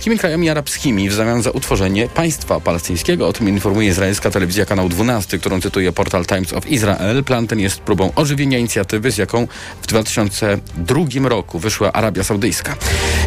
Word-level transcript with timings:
Takimi 0.00 0.18
krajami 0.18 0.50
arabskimi 0.50 1.08
w 1.08 1.12
zamian 1.12 1.42
za 1.42 1.50
utworzenie 1.50 2.08
państwa 2.08 2.60
palestyńskiego. 2.60 3.28
O 3.28 3.32
tym 3.32 3.48
informuje 3.48 3.88
izraelska 3.88 4.30
telewizja 4.30 4.66
kanał 4.66 4.88
12, 4.88 5.38
którą 5.38 5.60
cytuje 5.60 5.92
portal 5.92 6.26
Times 6.26 6.52
of 6.52 6.66
Israel. 6.66 7.24
Plan 7.24 7.46
ten 7.46 7.58
jest 7.60 7.80
próbą 7.80 8.12
ożywienia 8.14 8.58
inicjatywy, 8.58 9.10
z 9.10 9.18
jaką 9.18 9.46
w 9.82 9.86
2002 9.86 11.28
roku 11.28 11.58
wyszła 11.58 11.92
Arabia 11.92 12.24
Saudyjska. 12.24 12.76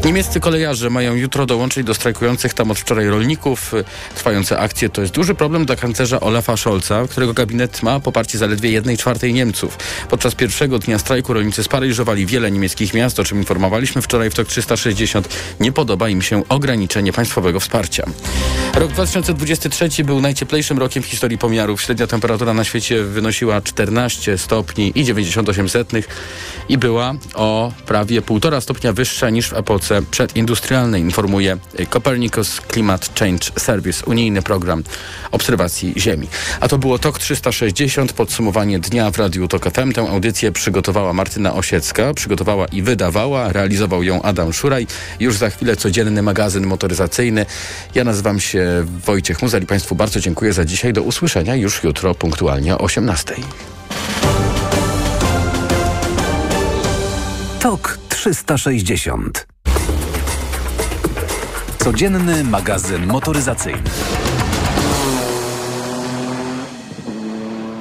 Niemieccy 0.06 0.40
kolejarze 0.40 0.90
mają 0.90 1.16
jutro 1.16 1.46
dołączyć 1.46 1.84
do 1.84 1.94
strajkujących 1.94 2.54
tam 2.54 2.72
od 2.72 2.80
wczoraj 2.80 3.08
rolników. 3.08 3.74
Trwające 4.16 4.60
akcje 4.60 4.90
to 4.90 5.02
jest 5.02 5.14
duży 5.14 5.36
problem 5.36 5.66
dla 5.66 5.76
kanclerza 5.76 6.20
Olafa 6.20 6.58
Scholza, 6.58 7.06
którego 7.10 7.34
gabinet 7.34 7.84
ma 7.84 8.00
poparcie 8.00 8.38
zaledwie 8.38 8.72
jednej 8.72 8.98
czwartej 8.98 9.34
Niemców. 9.34 9.78
Podczas 10.10 10.36
pierwszego 10.36 10.80
dnia 10.80 11.00
strajku 11.00 11.34
rolnicy 11.34 11.64
sparaliżowali 11.64 12.26
wiele 12.26 12.52
niemieckich 12.52 12.94
miast, 12.94 13.20
o 13.20 13.24
czym 13.24 13.38
informowaliśmy 13.38 14.02
wczoraj 14.02 14.30
w 14.30 14.34
TOK 14.34 14.48
360. 14.48 15.28
Nie 15.60 15.72
podoba 15.72 16.10
im 16.10 16.22
się 16.22 16.44
ograniczenie 16.64 17.14
państwowego 17.14 17.60
wsparcia. 17.60 18.04
Rok 18.76 18.92
2023 18.92 20.04
był 20.04 20.22
najcieplejszym 20.22 20.80
rokiem 20.80 21.04
w 21.04 21.06
historii 21.06 21.38
pomiarów. 21.38 21.82
Średnia 21.82 22.08
temperatura 22.08 22.54
na 22.54 22.64
świecie 22.64 23.04
wynosiła 23.04 23.62
14 23.62 24.38
stopni 24.38 24.92
i 24.96 25.04
98 25.04 25.70
setnych 25.70 26.08
i 26.70 26.78
była 26.78 27.14
o 27.36 27.72
prawie 27.86 28.22
1,5 28.22 28.62
stopnia 28.62 28.94
wyższa 28.94 29.30
niż 29.30 29.50
w 29.50 29.54
epoce 29.54 30.02
przedindustrialnej, 30.12 31.02
informuje 31.02 31.58
Copernicus 31.90 32.62
Climate 32.72 33.08
Change 33.20 33.46
Service, 33.58 34.06
unijny 34.06 34.42
program 34.42 34.84
obserwacji 35.32 35.94
Ziemi. 35.98 36.28
A 36.60 36.68
to 36.68 36.78
było 36.78 37.00
TOK 37.00 37.20
360, 37.20 38.14
podsumowanie 38.14 38.80
dnia 38.80 39.12
w 39.12 39.18
Radiu 39.18 39.48
TOK 39.48 39.72
FM. 39.74 39.92
Tę 39.92 40.02
audycję 40.02 40.52
przygotowała 40.52 41.14
Martyna 41.14 41.54
Osiecka, 41.54 42.14
przygotowała 42.14 42.66
i 42.66 42.82
wydawała, 42.82 43.52
realizował 43.54 44.04
ją 44.04 44.22
Adam 44.22 44.54
Szuraj. 44.54 44.88
Już 45.20 45.38
za 45.38 45.50
chwilę 45.50 45.76
codzienny 45.76 46.22
magazyn 46.22 46.53
motoryzacyjny. 46.62 47.46
Ja 47.96 48.04
nazywam 48.04 48.40
się 48.40 48.86
Wojciech 49.06 49.42
Muzeli. 49.42 49.66
Państwu 49.66 49.96
bardzo 49.96 50.20
dziękuję 50.20 50.54
za 50.54 50.66
dzisiaj. 50.66 50.94
Do 50.94 51.02
usłyszenia 51.02 51.56
już 51.56 51.84
jutro 51.84 52.16
punktualnie 52.16 52.78
o 52.78 52.82
18. 52.82 53.36
TOK 57.60 58.00
360. 58.10 59.48
Codzienny 61.84 62.44
magazyn 62.44 63.06
motoryzacyjny. 63.08 63.90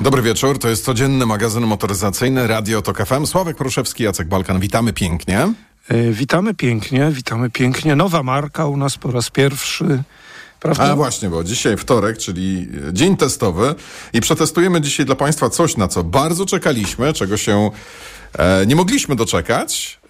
Dobry 0.00 0.22
wieczór, 0.22 0.58
to 0.58 0.68
jest 0.68 0.84
codzienny 0.84 1.26
magazyn 1.26 1.66
motoryzacyjny 1.66 2.46
Radio 2.46 2.82
TOK 2.82 3.06
FM. 3.06 3.26
Sławek 3.26 3.56
Pruszewski, 3.56 4.04
Jacek 4.04 4.28
Balkan, 4.28 4.60
witamy 4.60 4.92
pięknie. 4.92 5.52
E, 5.88 6.10
witamy 6.12 6.54
pięknie, 6.54 7.10
witamy 7.10 7.50
pięknie. 7.50 7.96
Nowa 7.96 8.22
marka 8.22 8.66
u 8.66 8.76
nas 8.76 8.96
po 8.96 9.10
raz 9.10 9.30
pierwszy. 9.30 10.02
Prawda? 10.60 10.84
A 10.84 10.96
właśnie, 10.96 11.30
bo 11.30 11.44
dzisiaj 11.44 11.76
wtorek, 11.76 12.18
czyli 12.18 12.68
dzień 12.92 13.16
testowy 13.16 13.74
i 14.12 14.20
przetestujemy 14.20 14.80
dzisiaj 14.80 15.06
dla 15.06 15.14
Państwa 15.14 15.50
coś, 15.50 15.76
na 15.76 15.88
co 15.88 16.04
bardzo 16.04 16.46
czekaliśmy, 16.46 17.12
czego 17.12 17.36
się 17.36 17.70
e, 18.38 18.66
nie 18.66 18.76
mogliśmy 18.76 19.16
doczekać. 19.16 20.00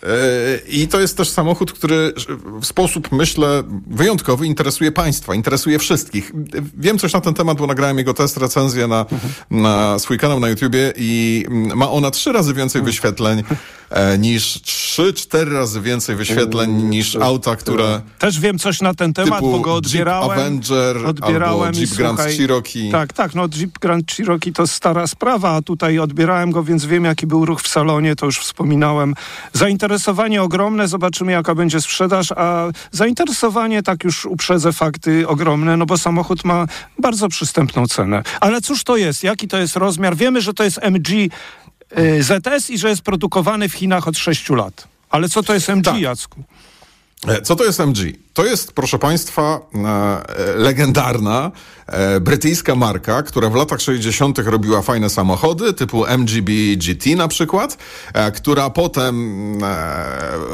I 0.69 0.89
to 0.89 1.01
jest 1.01 1.17
też 1.17 1.29
samochód, 1.29 1.73
który 1.73 2.13
w 2.61 2.67
sposób, 2.67 3.13
myślę, 3.13 3.63
wyjątkowy 3.87 4.47
interesuje 4.47 4.93
państwa, 4.93 5.35
interesuje 5.35 5.79
wszystkich. 5.79 6.33
Wiem 6.79 6.99
coś 6.99 7.13
na 7.13 7.21
ten 7.21 7.35
temat, 7.35 7.59
bo 7.59 7.67
nagrałem 7.67 7.99
jego 7.99 8.15
test, 8.15 8.37
recenzję 8.37 8.87
na, 8.87 9.07
na 9.51 9.99
swój 9.99 10.19
kanał 10.19 10.41
na 10.41 10.49
YouTubie 10.49 10.93
i 10.97 11.45
ma 11.51 11.91
ona 11.91 12.11
trzy 12.11 12.33
razy 12.33 12.55
więcej 12.55 12.83
wyświetleń 12.83 13.43
e, 13.91 14.19
niż 14.19 14.61
trzy, 14.63 15.13
cztery 15.13 15.53
razy 15.53 15.81
więcej 15.81 16.17
wyświetleń 16.17 16.73
niż 16.73 17.17
auta, 17.17 17.57
które... 17.57 18.01
Też 18.19 18.41
wiem 18.41 18.59
coś 18.59 18.81
na 18.81 18.95
ten 18.95 19.13
temat, 19.13 19.41
bo 19.41 19.61
go 19.61 19.75
odbierałem. 19.75 20.31
Jeep 20.31 20.39
Avenger 20.39 21.07
odbierałem 21.07 21.67
albo 21.69 21.79
Jeep 21.79 21.93
i, 21.93 21.97
Grand 21.97 22.19
słuchaj, 22.19 22.37
Cherokee. 22.37 22.91
Tak, 22.91 23.13
tak, 23.13 23.35
no 23.35 23.49
Jeep 23.49 23.79
Grand 23.79 24.13
Cherokee 24.13 24.53
to 24.53 24.67
stara 24.67 25.07
sprawa, 25.07 25.51
a 25.51 25.63
tutaj 25.63 25.99
odbierałem 25.99 26.51
go, 26.51 26.63
więc 26.63 26.85
wiem 26.85 27.05
jaki 27.05 27.27
był 27.27 27.45
ruch 27.45 27.63
w 27.63 27.69
salonie, 27.69 28.17
to 28.17 28.27
już 28.27 28.39
wspominałem. 28.39 29.15
Zainteresowałem 29.53 29.92
zainteresowanie 29.93 30.43
ogromne, 30.43 30.89
zobaczymy 30.89 31.33
jaka 31.33 31.55
będzie 31.55 31.81
sprzedaż, 31.81 32.33
a 32.33 32.67
zainteresowanie, 32.91 33.83
tak 33.83 34.05
już 34.05 34.27
uprzedzę 34.27 34.73
fakty, 34.73 35.29
ogromne, 35.29 35.77
no 35.77 35.87
bo 35.87 35.99
samochód 35.99 36.45
ma 36.45 36.67
bardzo 36.99 37.29
przystępną 37.29 37.87
cenę. 37.87 38.23
Ale 38.41 38.61
cóż 38.61 38.85
to 38.85 38.97
jest? 38.97 39.25
Jaki 39.25 39.49
to 39.49 39.59
jest 39.59 39.77
rozmiar? 39.77 40.17
Wiemy, 40.17 40.41
że 40.41 40.55
to 40.55 40.65
jest 40.65 40.79
MG 40.83 41.09
y, 41.11 42.23
ZS 42.23 42.71
i 42.71 42.79
że 42.79 42.89
jest 42.89 43.03
produkowany 43.03 43.69
w 43.69 43.73
Chinach 43.73 44.09
od 44.09 44.19
6 44.19 44.51
lat. 44.51 44.89
Ale 45.11 45.29
co 45.29 45.43
to 45.43 45.55
jest 45.55 45.69
MG, 45.69 45.85
tak. 45.85 46.01
Jacku? 46.01 46.45
E, 47.29 47.43
co 47.43 47.57
to 47.57 47.65
jest 47.65 47.81
MG? 47.81 47.99
To 48.33 48.45
jest, 48.45 48.73
proszę 48.73 48.99
Państwa, 48.99 49.61
e, 49.75 50.57
legendarna 50.57 51.51
e, 51.87 52.21
brytyjska 52.21 52.75
marka, 52.75 53.23
która 53.23 53.51
w 53.51 53.55
latach 53.55 53.81
60. 53.81 54.39
robiła 54.39 54.83
fajne 54.83 55.11
samochody, 55.11 55.73
typu 55.73 56.07
MGB 56.07 56.53
GT 56.77 57.07
na 57.17 57.29
przykład, 57.29 57.79
która 58.35 58.71
potem 58.71 59.59
e, 59.65 59.97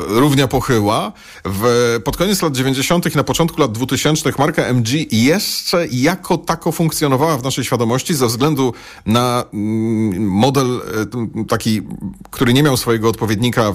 równia 0.08 0.48
pochyła. 0.48 1.12
W, 1.44 1.66
pod 2.04 2.16
koniec 2.16 2.42
lat 2.42 2.56
90. 2.56 3.14
i 3.14 3.16
na 3.16 3.24
początku 3.24 3.60
lat 3.60 3.72
2000 3.72 4.32
marka 4.38 4.62
MG 4.62 5.12
jeszcze 5.12 5.86
jako 5.90 6.38
tako 6.38 6.72
funkcjonowała 6.72 7.38
w 7.38 7.42
naszej 7.42 7.64
świadomości 7.64 8.14
ze 8.14 8.26
względu 8.26 8.74
na 9.06 9.44
mm, 9.52 10.28
model 10.28 10.80
taki, 11.48 11.82
który 12.30 12.52
nie 12.52 12.62
miał 12.62 12.76
swojego 12.76 13.08
odpowiednika 13.08 13.72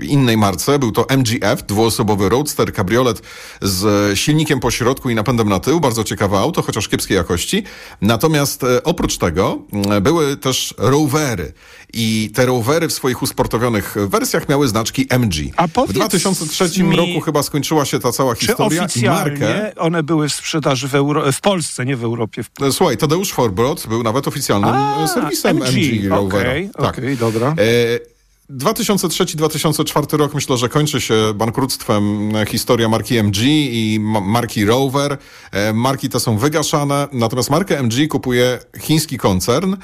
innej 0.00 0.36
marce. 0.36 0.78
Był 0.78 0.92
to 0.92 1.08
MGF, 1.08 1.62
dwuosobowy 1.66 2.28
roadster, 2.28 2.72
kabriolet 2.72 3.22
z 3.62 4.18
silnikiem 4.18 4.60
po 4.60 4.70
środku 4.70 5.10
i 5.10 5.14
napędem 5.14 5.48
na 5.48 5.60
tył. 5.60 5.80
Bardzo 5.80 6.04
ciekawe 6.04 6.38
auto, 6.38 6.62
chociaż 6.62 6.88
kiepskiej 6.88 7.16
jakości. 7.16 7.62
Natomiast 8.00 8.64
e, 8.64 8.82
oprócz 8.82 9.18
tego 9.18 9.58
e, 9.90 10.00
były 10.00 10.36
też 10.36 10.74
rowery. 10.78 11.52
I 11.92 12.30
te 12.34 12.46
rowery 12.46 12.88
w 12.88 12.92
swoich 12.92 13.22
usportowionych 13.22 13.96
wersjach 14.08 14.48
miały 14.48 14.68
znaczki 14.68 15.06
MG. 15.10 15.34
A 15.56 15.66
w 15.66 15.92
2003 15.92 16.82
mi, 16.82 16.96
roku 16.96 17.20
chyba 17.20 17.42
skończyła 17.42 17.84
się 17.84 17.98
ta 17.98 18.12
cała 18.12 18.34
historia 18.34 18.86
i 18.96 19.04
markę. 19.04 19.72
One 19.76 20.02
były 20.02 20.28
w 20.28 20.32
sprzedaży 20.32 20.88
w, 20.88 20.94
Euro 20.94 21.32
w 21.32 21.40
Polsce, 21.40 21.84
nie 21.84 21.96
w 21.96 22.04
Europie. 22.04 22.42
E, 22.62 22.72
słuchaj, 22.72 22.96
Tadeusz 22.96 23.32
Forbrot 23.32 23.86
był 23.86 24.02
nawet 24.02 24.28
oficjalnym 24.28 24.70
A, 24.70 25.08
serwisem 25.08 25.56
MG, 25.56 25.66
MG 25.66 26.08
Rovera. 26.08 26.50
Okej, 26.50 26.70
okay, 26.74 26.86
tak. 26.86 26.98
okay, 26.98 27.16
dobra. 27.16 27.54
E 27.58 28.17
2003-2004 28.50 30.16
rok 30.16 30.34
myślę, 30.34 30.56
że 30.56 30.68
kończy 30.68 31.00
się 31.00 31.14
bankructwem 31.34 32.36
e, 32.36 32.46
historia 32.46 32.88
marki 32.88 33.22
MG 33.22 33.38
i 33.46 33.98
marki 34.22 34.64
Rover. 34.64 35.18
E, 35.52 35.72
marki 35.72 36.08
te 36.08 36.20
są 36.20 36.38
wygaszane, 36.38 37.08
natomiast 37.12 37.50
markę 37.50 37.82
MG 37.82 38.08
kupuje 38.08 38.58
chiński 38.80 39.18
koncern. 39.18 39.76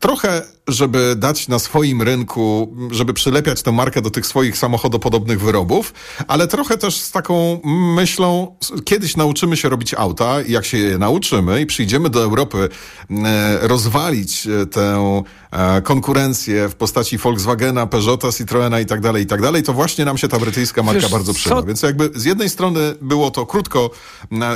Trochę, 0.00 0.42
żeby 0.68 1.16
dać 1.16 1.48
na 1.48 1.58
swoim 1.58 2.02
rynku, 2.02 2.76
żeby 2.90 3.14
przylepiać 3.14 3.62
tę 3.62 3.72
markę 3.72 4.02
do 4.02 4.10
tych 4.10 4.26
swoich 4.26 4.58
samochodopodobnych 4.58 5.40
wyrobów, 5.40 5.94
ale 6.28 6.48
trochę 6.48 6.78
też 6.78 6.96
z 6.96 7.10
taką 7.10 7.60
myślą, 7.96 8.56
kiedyś 8.84 9.16
nauczymy 9.16 9.56
się 9.56 9.68
robić 9.68 9.94
auta 9.94 10.42
i 10.42 10.52
jak 10.52 10.64
się 10.64 10.78
je 10.78 10.98
nauczymy 10.98 11.60
i 11.60 11.66
przyjdziemy 11.66 12.10
do 12.10 12.22
Europy 12.22 12.68
e, 13.10 13.68
rozwalić 13.68 14.46
e, 14.46 14.66
tę 14.66 15.22
e, 15.50 15.82
konkurencję 15.82 16.68
w 16.68 16.74
postaci 16.74 17.18
Volkswagena, 17.18 17.86
Peugeota, 17.86 18.32
Citroena 18.32 18.80
i 18.80 18.86
tak 18.86 19.00
dalej, 19.00 19.22
i 19.22 19.26
tak 19.26 19.42
dalej, 19.42 19.62
to 19.62 19.72
właśnie 19.72 20.04
nam 20.04 20.18
się 20.18 20.28
ta 20.28 20.38
brytyjska 20.38 20.82
marka 20.82 21.00
Wiesz, 21.00 21.10
bardzo 21.10 21.34
przyda. 21.34 21.56
Co? 21.56 21.62
Więc 21.62 21.82
jakby 21.82 22.10
z 22.14 22.24
jednej 22.24 22.50
strony 22.50 22.94
było 23.00 23.30
to 23.30 23.46
krótko, 23.46 23.90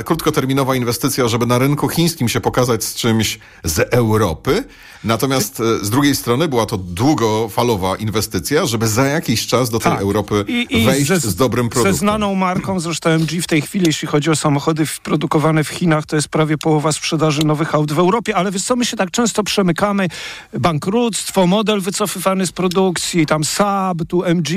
krótkoterminowa 0.05 0.75
inwestycja, 0.75 1.27
żeby 1.27 1.45
na 1.45 1.57
rynku 1.57 1.89
chińskim 1.89 2.29
się 2.29 2.41
pokazać 2.41 2.83
z 2.83 2.95
czymś 2.95 3.39
z 3.63 3.79
Europy, 3.79 4.63
Natomiast 5.05 5.34
e, 5.37 5.85
z 5.85 5.89
drugiej 5.89 6.15
strony 6.15 6.47
była 6.47 6.65
to 6.65 6.77
długofalowa 6.77 7.95
inwestycja, 7.95 8.65
żeby 8.65 8.87
za 8.87 9.05
jakiś 9.05 9.47
czas 9.47 9.69
do 9.69 9.79
tej 9.79 9.91
tak. 9.91 10.01
Europy 10.01 10.45
I, 10.47 10.67
i 10.69 10.85
wejść 10.85 11.07
ze, 11.07 11.19
z 11.19 11.35
dobrym 11.35 11.69
produktem. 11.69 11.93
Ze 11.93 11.99
znaną 11.99 12.35
marką, 12.35 12.79
zresztą 12.79 13.09
MG 13.09 13.41
w 13.41 13.47
tej 13.47 13.61
chwili, 13.61 13.85
jeśli 13.87 14.07
chodzi 14.07 14.29
o 14.29 14.35
samochody 14.35 14.83
produkowane 15.03 15.63
w 15.63 15.67
Chinach, 15.67 16.05
to 16.05 16.15
jest 16.15 16.27
prawie 16.27 16.57
połowa 16.57 16.91
sprzedaży 16.91 17.43
nowych 17.43 17.75
aut 17.75 17.91
w 17.91 17.99
Europie, 17.99 18.35
ale 18.35 18.51
wiesz 18.51 18.63
co, 18.63 18.75
my 18.75 18.85
się 18.85 18.97
tak 18.97 19.11
często 19.11 19.43
przemykamy, 19.43 20.07
bankructwo, 20.53 21.47
model 21.47 21.81
wycofywany 21.81 22.47
z 22.47 22.51
produkcji, 22.51 23.25
tam 23.25 23.43
Saab, 23.43 23.97
tu 24.07 24.23
MG 24.23 24.49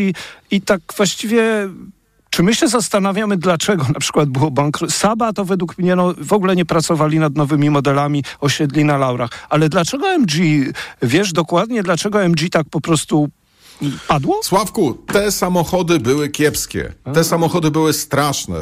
i 0.51 0.61
tak 0.61 0.81
właściwie 0.97 1.69
czy 2.31 2.43
my 2.43 2.55
się 2.55 2.69
zastanawiamy, 2.69 3.37
dlaczego 3.37 3.85
na 3.95 4.01
przykład 4.01 4.29
było 4.29 4.51
bankructwo? 4.51 4.99
Saba 5.01 5.33
to 5.33 5.45
według 5.45 5.79
mnie 5.79 5.97
no, 5.97 6.15
w 6.19 6.33
ogóle 6.33 6.57
nie 6.57 6.65
pracowali 6.65 7.19
nad 7.19 7.37
nowymi 7.37 7.71
modelami, 7.71 8.25
osiedli 8.41 8.85
na 8.85 8.99
laurach. 8.99 9.31
Ale 9.49 9.69
dlaczego 9.69 10.09
MG, 10.09 10.33
wiesz 11.03 11.33
dokładnie, 11.33 11.83
dlaczego 11.83 12.23
MG 12.23 12.51
tak 12.51 12.69
po 12.71 12.81
prostu 12.81 13.29
Padło? 14.09 14.41
Sławku, 14.43 14.95
te 14.95 15.33
samochody 15.33 16.01
były 16.01 16.29
kiepskie. 16.29 16.93
Te 17.15 17.25
samochody 17.25 17.71
były 17.71 17.93
straszne. 17.93 18.57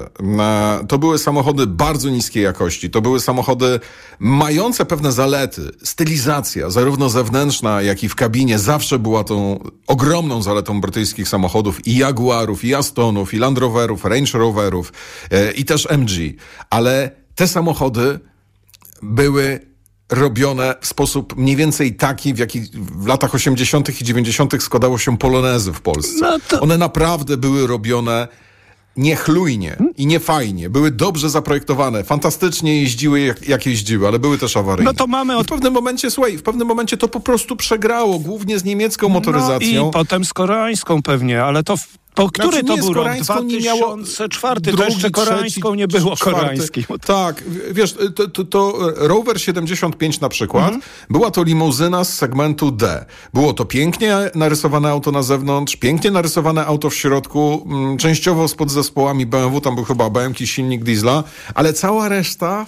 To 0.88 0.98
były 0.98 1.18
samochody 1.18 1.66
bardzo 1.66 2.10
niskiej 2.10 2.42
jakości. 2.42 2.90
To 2.90 3.00
były 3.00 3.20
samochody 3.20 3.80
mające 4.18 4.84
pewne 4.84 5.12
zalety. 5.12 5.62
Stylizacja, 5.82 6.70
zarówno 6.70 7.08
zewnętrzna, 7.08 7.82
jak 7.82 8.04
i 8.04 8.08
w 8.08 8.14
kabinie, 8.14 8.58
zawsze 8.58 8.98
była 8.98 9.24
tą 9.24 9.60
ogromną 9.86 10.42
zaletą 10.42 10.80
brytyjskich 10.80 11.28
samochodów 11.28 11.86
i 11.86 11.96
Jaguarów, 11.96 12.64
i 12.64 12.74
Astonów, 12.74 13.34
i 13.34 13.38
Land 13.38 13.58
Roverów, 13.58 14.04
Range 14.04 14.38
Roverów 14.38 14.92
e, 15.30 15.52
i 15.52 15.64
też 15.64 15.86
MG. 15.90 16.10
Ale 16.70 17.10
te 17.34 17.48
samochody 17.48 18.20
były 19.02 19.75
robione 20.10 20.74
w 20.80 20.86
sposób 20.86 21.36
mniej 21.36 21.56
więcej 21.56 21.94
taki, 21.94 22.34
w 22.34 22.38
jaki 22.38 22.60
w 22.72 23.06
latach 23.06 23.34
80. 23.34 24.00
i 24.00 24.04
90. 24.04 24.62
składało 24.62 24.98
się 24.98 25.18
polonezy 25.18 25.72
w 25.72 25.80
Polsce. 25.80 26.18
No 26.20 26.38
to- 26.48 26.60
One 26.60 26.78
naprawdę 26.78 27.36
były 27.36 27.66
robione 27.66 28.28
niechlujnie 28.96 29.76
i 29.96 30.06
niefajnie. 30.06 30.70
Były 30.70 30.90
dobrze 30.90 31.30
zaprojektowane, 31.30 32.04
fantastycznie 32.04 32.80
jeździły 32.80 33.20
jak, 33.20 33.48
jak 33.48 33.66
jeździły, 33.66 34.08
ale 34.08 34.18
były 34.18 34.38
też 34.38 34.56
awaryjne. 34.56 34.90
No 34.90 34.94
to 34.94 35.06
mamy 35.06 35.32
I 35.34 35.36
od- 35.36 35.46
w 35.46 35.48
pewnym 35.50 35.72
momencie, 35.72 36.10
słuchaj, 36.10 36.36
w 36.38 36.42
pewnym 36.42 36.68
momencie 36.68 36.96
to 36.96 37.08
po 37.08 37.20
prostu 37.20 37.56
przegrało, 37.56 38.18
głównie 38.18 38.58
z 38.58 38.64
niemiecką 38.64 39.08
motoryzacją. 39.08 39.82
No 39.82 39.88
i 39.88 39.92
potem 39.92 40.24
z 40.24 40.32
koreańską 40.32 41.02
pewnie, 41.02 41.42
ale 41.44 41.62
to... 41.64 41.74
Po 42.16 42.28
który 42.30 42.48
Znaczy, 42.48 42.66
to 42.66 42.76
był 42.76 42.86
rok? 42.92 43.04
koreańską 43.04 43.42
nie 43.42 43.60
miało- 43.60 43.96
2004, 43.96 44.60
to 44.60 44.70
Drugi, 44.76 44.92
jeszcze 44.92 45.10
koreańską 45.10 45.74
nie 45.74 45.88
było. 45.88 46.14
Tak, 47.06 47.44
wiesz, 47.70 47.94
to, 48.14 48.28
to, 48.28 48.44
to 48.44 48.74
Rover 48.96 49.40
75 49.40 50.20
na 50.20 50.28
przykład, 50.28 50.64
Mhm. 50.64 50.82
była 51.10 51.30
to 51.30 51.42
limuzyna 51.42 52.04
z 52.04 52.14
segmentu 52.14 52.70
D. 52.70 53.04
Było 53.34 53.52
to 53.52 53.64
pięknie 53.64 54.16
narysowane 54.34 54.90
auto 54.90 55.12
na 55.12 55.22
zewnątrz, 55.22 55.76
pięknie 55.76 56.10
narysowane 56.10 56.66
auto 56.66 56.90
w 56.90 56.94
środku, 56.94 57.66
mm, 57.66 57.96
częściowo 57.98 58.48
z 58.48 58.54
podzespołami 58.54 59.26
BMW, 59.26 59.60
tam 59.60 59.74
był 59.74 59.84
chyba 59.84 60.10
BMW 60.10 60.46
silnik 60.46 60.84
diesla, 60.84 61.24
ale 61.54 61.72
cała 61.72 62.08
reszta 62.08 62.66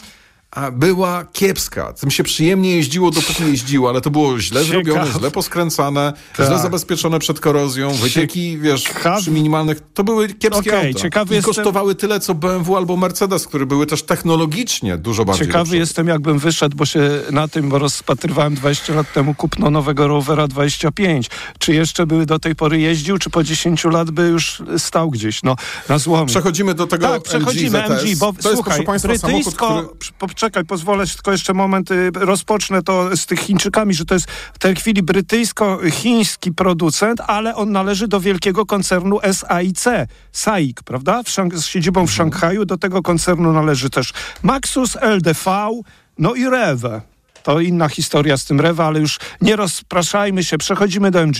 była 0.72 1.24
kiepska. 1.32 1.92
Tym 1.92 2.10
się 2.10 2.22
przyjemnie 2.24 2.76
jeździło, 2.76 3.10
dopóki 3.10 3.42
jeździło, 3.44 3.88
ale 3.88 4.00
to 4.00 4.10
było 4.10 4.40
źle 4.40 4.64
zrobione, 4.64 5.06
źle 5.18 5.30
poskręcane, 5.30 6.12
źle 6.36 6.46
Tak. 6.48 6.58
zabezpieczone 6.62 7.18
przed 7.18 7.40
korozją, 7.40 7.90
wycieki, 7.92 8.58
wiesz, 8.58 8.84
przy 9.20 9.30
minimalnych, 9.30 9.78
to 9.94 10.04
były 10.04 10.28
kiepskie 10.28 10.70
Okej, 10.70 10.86
auta. 10.88 11.00
ciekawy 11.00 11.34
I 11.34 11.36
jestem- 11.36 11.54
kosztowały 11.54 11.94
tyle, 11.94 12.20
co 12.20 12.34
BMW 12.34 12.76
albo 12.76 12.96
Mercedes, 12.96 13.46
które 13.46 13.66
były 13.66 13.86
też 13.86 14.02
technologicznie 14.02 14.96
dużo 14.98 15.24
bardziej 15.24 15.46
Ciekawy 15.46 15.64
przodu. 15.64 15.76
jestem, 15.78 16.08
jakbym 16.08 16.38
wyszedł, 16.38 16.76
bo 16.76 16.86
się 16.86 17.00
na 17.30 17.48
tym 17.48 17.74
rozpatrywałem 17.74 18.54
20 18.54 18.94
lat 18.94 19.12
temu 19.12 19.34
kupno 19.34 19.70
nowego 19.70 20.08
Rovera 20.08 20.48
25. 20.48 21.30
Czy 21.58 21.74
jeszcze 21.74 22.06
by 22.06 22.26
do 22.26 22.38
tej 22.38 22.54
pory 22.54 22.80
jeździł, 22.80 23.18
czy 23.18 23.30
po 23.30 23.44
10 23.44 23.84
lat 23.90 24.10
by 24.10 24.22
już 24.28 24.62
stał 24.78 25.10
gdzieś, 25.10 25.42
no, 25.42 25.56
na 25.88 25.98
złomie. 25.98 26.26
Przechodzimy 26.26 26.74
do 26.74 26.86
tego 26.86 27.08
Tak, 27.08 27.22
przechodzimy 27.22 27.78
MG. 27.84 28.02
MG, 28.02 28.16
bo 28.16 28.32
to 28.32 28.50
jest, 28.50 28.54
słuchaj, 28.62 28.84
proszę 28.84 29.08
Państwa, 29.08 29.28
samochód, 29.28 29.54
który... 29.54 30.08
poczekaj, 30.38 30.64
pozwolę 30.64 31.06
tylko 31.06 31.32
jeszcze 31.32 31.54
moment, 31.54 31.90
y, 31.90 32.10
rozpocznę 32.14 32.82
to 32.82 33.16
z 33.16 33.26
tych 33.26 33.40
Chińczykami, 33.40 33.94
że 33.94 34.04
to 34.04 34.14
jest 34.14 34.30
w 34.30 34.58
tej 34.58 34.76
chwili 34.76 35.02
brytyjsko-chiński 35.02 36.52
producent, 36.52 37.20
ale 37.26 37.54
on 37.54 37.72
należy 37.72 38.08
do 38.08 38.20
wielkiego 38.20 38.66
koncernu 38.66 39.18
SAIC, 39.32 39.84
SAIC, 40.32 40.76
prawda? 40.84 41.22
Z 41.52 41.66
siedzibą 41.66 42.06
w 42.06 42.12
Szanghaju, 42.12 42.64
do 42.64 42.78
tego 42.78 43.02
koncernu 43.02 43.52
należy 43.52 43.90
też 43.90 44.12
Maxus, 44.42 44.96
LDV, 45.00 45.70
no 46.18 46.34
i 46.34 46.50
Rewe. 46.50 47.00
To 47.42 47.60
inna 47.60 47.88
historia 47.88 48.36
z 48.36 48.44
tym 48.44 48.60
Rewe, 48.60 48.84
ale 48.84 49.00
już 49.00 49.18
nie 49.40 49.56
rozpraszajmy 49.56 50.44
się, 50.44 50.58
przechodzimy 50.58 51.10
do 51.10 51.20
MG. 51.20 51.36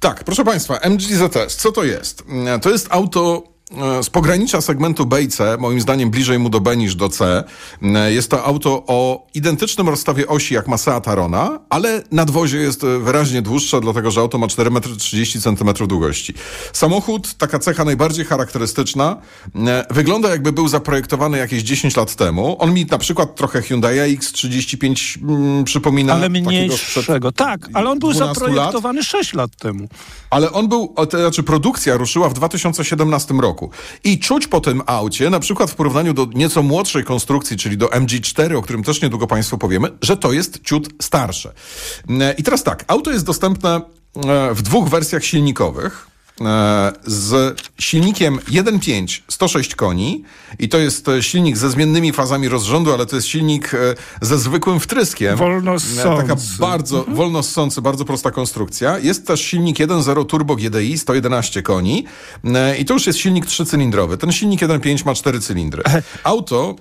Tak, 0.00 0.24
proszę 0.24 0.44
Państwa, 0.44 0.78
MG 0.78 1.02
ZS, 1.02 1.56
co 1.56 1.72
to 1.72 1.84
jest? 1.84 2.24
To 2.62 2.70
jest 2.70 2.86
auto 2.90 3.42
z 4.02 4.10
pogranicza 4.10 4.60
segmentu 4.60 5.06
B 5.06 5.22
i 5.22 5.28
C, 5.28 5.56
moim 5.60 5.80
zdaniem 5.80 6.10
bliżej 6.10 6.38
mu 6.38 6.50
do 6.50 6.60
B 6.60 6.76
niż 6.76 6.94
do 6.94 7.08
C. 7.08 7.44
Mm, 7.82 8.14
Jest 8.14 8.30
to 8.30 8.44
auto 8.44 8.84
o 8.86 9.26
identycznym 9.34 9.88
rozstawie 9.88 10.26
osi 10.28 10.54
jak 10.54 10.68
ma 10.68 10.78
Seat 10.78 11.08
Arona, 11.08 11.58
ale 11.68 12.02
nadwozie 12.12 12.58
jest 12.58 12.84
e, 12.84 12.98
wyraźnie 12.98 13.42
dłuższe, 13.42 13.80
dlatego 13.80 14.10
że 14.10 14.20
auto 14.20 14.38
ma 14.38 14.46
4,30 14.46 15.80
m 15.80 15.88
długości. 15.88 16.34
Samochód, 16.72 17.34
taka 17.34 17.58
cecha 17.58 17.84
najbardziej 17.84 18.24
charakterystyczna, 18.24 19.16
e, 19.56 19.84
wygląda 19.90 20.28
jakby 20.28 20.52
był 20.52 20.68
zaprojektowany 20.68 21.38
jakieś 21.38 21.62
10 21.62 21.96
lat 21.96 22.14
temu. 22.14 22.56
On 22.58 22.74
mi 22.74 22.86
na 22.86 22.98
przykład 22.98 23.36
trochę 23.36 23.62
Hyundai 23.62 24.18
X35 24.18 25.18
mm, 25.22 25.64
przypomina. 25.64 26.12
Ale 26.12 26.28
mniejszego. 26.28 27.32
Tak, 27.32 27.68
ale 27.74 27.90
on 27.90 27.98
był 27.98 28.12
12 28.12 28.26
lat. 28.26 28.36
zaprojektowany 28.36 29.02
6 29.02 29.34
lat 29.34 29.56
temu. 29.56 29.88
Ale 30.30 30.52
on 30.52 30.68
był, 30.68 30.94
to 31.10 31.18
znaczy 31.18 31.42
produkcja 31.42 31.96
ruszyła 31.96 32.28
w 32.28 32.34
2017 32.34 33.34
roku. 33.34 33.57
I 34.04 34.18
czuć 34.18 34.46
po 34.46 34.60
tym 34.60 34.82
aucie, 34.86 35.30
na 35.30 35.40
przykład 35.40 35.70
w 35.70 35.74
porównaniu 35.74 36.14
do 36.14 36.26
nieco 36.34 36.62
młodszej 36.62 37.04
konstrukcji, 37.04 37.56
czyli 37.56 37.76
do 37.76 37.86
MG4, 37.86 38.56
o 38.56 38.62
którym 38.62 38.82
też 38.82 39.02
niedługo 39.02 39.26
Państwu 39.26 39.58
powiemy, 39.58 39.88
że 40.02 40.16
to 40.16 40.32
jest 40.32 40.60
ciut 40.62 40.88
starsze. 41.02 41.52
E, 42.20 42.32
I 42.32 42.42
teraz 42.42 42.62
tak, 42.62 42.84
auto 42.88 43.10
jest 43.10 43.24
dostępne 43.24 43.76
e, 43.76 44.54
w 44.54 44.62
dwóch 44.62 44.88
wersjach 44.88 45.24
silnikowych. 45.24 46.08
E, 46.40 46.92
Z 47.06 47.60
silnikiem 47.78 48.38
1.5 48.38 49.20
106 49.28 49.74
koni 49.74 50.24
i 50.58 50.68
to 50.68 50.78
jest 50.78 51.08
e, 51.08 51.22
silnik 51.22 51.56
ze 51.56 51.70
zmiennymi 51.70 52.12
fazami 52.12 52.48
rozrządu, 52.48 52.92
ale 52.92 53.06
to 53.06 53.16
jest 53.16 53.28
silnik 53.28 53.74
e, 53.74 53.94
ze 54.20 54.38
zwykłym 54.38 54.80
wtryskiem. 54.80 55.36
Wolno 55.36 55.74
E, 55.74 56.16
Taka 56.16 56.36
bardzo 56.58 57.04
wolno 57.04 57.42
ssący, 57.42 57.82
bardzo 57.82 58.04
prosta 58.04 58.30
konstrukcja. 58.30 58.98
Jest 58.98 59.26
też 59.26 59.40
silnik 59.40 59.78
1.0 59.78 60.26
Turbo 60.26 60.56
GDI, 60.56 60.98
111 60.98 61.62
koni 61.62 62.04
i 62.78 62.84
to 62.84 62.94
już 62.94 63.06
jest 63.06 63.18
silnik 63.18 63.46
trzycylindrowy. 63.46 64.18
Ten 64.18 64.32
silnik 64.32 64.60
1.5 64.60 65.06
ma 65.06 65.14
cztery 65.14 65.40
cylindry. 65.40 65.82
Auto 66.24 66.76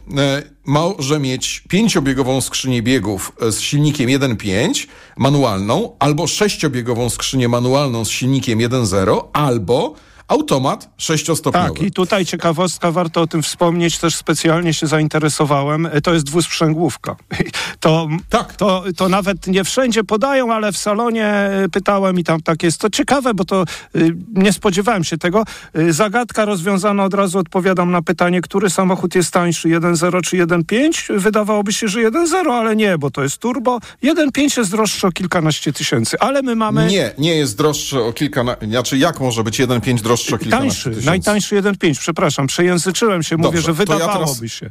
może 0.68 1.19
mieć 1.19 1.64
pięciobiegową 1.69 2.42
skrzynię 2.42 2.81
biegów 2.81 3.31
e, 3.42 3.52
z 3.52 3.60
silnikiem 3.62 4.10
1.5 4.10 4.88
manualną, 5.18 5.96
albo 6.00 6.28
sześciobiegową 6.28 7.10
skrzynię 7.10 7.50
manualną 7.50 8.06
z 8.06 8.10
silnikiem 8.10 8.60
1.0, 8.60 9.24
albo 9.34 9.96
automat 10.27 10.89
sześciostopniowy. 10.97 11.68
Tak, 11.69 11.81
i 11.81 11.91
tutaj 11.91 12.25
ciekawostka, 12.25 12.91
warto 12.91 13.21
o 13.21 13.27
tym 13.27 13.44
wspomnieć, 13.44 13.97
też 13.97 14.15
specjalnie 14.15 14.74
się 14.74 14.88
zainteresowałem, 14.88 15.85
e, 15.85 16.01
to 16.01 16.13
jest 16.13 16.25
dwusprzęgłówka. 16.25 17.15
To, 17.79 18.07
Tak. 18.29 18.56
to, 18.56 18.83
to 18.97 19.09
nawet 19.09 19.47
nie 19.47 19.63
wszędzie 19.63 20.03
podają, 20.03 20.53
ale 20.53 20.71
w 20.71 20.77
salonie 20.77 21.25
e, 21.25 21.69
pytałem 21.71 22.19
i 22.19 22.24
tam 22.24 22.41
tak 22.41 22.63
jest. 22.63 22.81
To 22.81 22.89
ciekawe, 22.89 23.33
bo 23.33 23.45
to 23.45 23.65
y, 23.95 24.15
nie 24.33 24.53
spodziewałem 24.53 25.03
się 25.03 25.18
tego. 25.18 25.44
Zagadka 25.89 26.45
rozwiązana, 26.45 27.03
od 27.03 27.13
razu 27.13 27.39
odpowiadam 27.39 27.91
na 27.91 28.01
pytanie, 28.01 28.41
który 28.41 28.69
samochód 28.69 29.15
jest 29.15 29.31
tańszy, 29.31 29.68
1.0 29.69 30.21
czy 30.21 30.38
1.5? 30.38 31.19
Wydawałoby 31.19 31.73
się, 31.73 31.88
że 31.88 32.00
1.0, 32.00 32.51
ale 32.51 32.75
nie, 32.75 32.97
bo 32.97 33.12
to 33.12 33.23
jest 33.23 33.38
turbo. 33.38 33.80
1.5 34.03 34.57
jest 34.57 34.71
droższy 34.71 35.07
o 35.07 35.12
kilkanaście 35.12 35.73
tysięcy, 35.73 36.19
ale 36.19 36.41
my 36.41 36.56
mamy... 36.56 36.88
Nie, 36.88 37.12
nie 37.18 37.35
jest 37.35 37.57
droższy 37.57 38.03
o 38.03 38.13
kilka... 38.13 38.44
Znaczy, 38.69 38.97
jak 38.97 39.19
może 39.19 39.44
być 39.44 39.59
1.5 39.59 40.01
droższy 40.01 40.17
Tańszy, 40.50 40.92
najtańszy 41.06 41.62
1.5, 41.62 42.00
przepraszam, 42.00 42.48
przejęzyczyłem 42.48 43.24
się, 43.24 43.38
mówię, 43.38 43.48
Dobrze, 43.58 43.62
że 43.62 43.86
to 43.86 43.94
ja 43.94 44.00
wydawałoby 44.00 44.50
się. 44.50 44.69